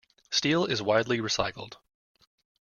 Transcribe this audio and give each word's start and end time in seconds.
Steel 0.31 0.65
is 0.65 0.81
widely 0.81 1.19
recycled. 1.19 1.73